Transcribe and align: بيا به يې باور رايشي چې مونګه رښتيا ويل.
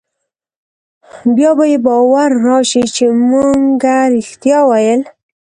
بيا 1.35 1.51
به 1.57 1.65
يې 1.71 1.77
باور 1.87 2.29
رايشي 2.45 2.83
چې 2.95 3.05
مونګه 3.29 3.97
رښتيا 4.13 4.59
ويل. 4.69 5.01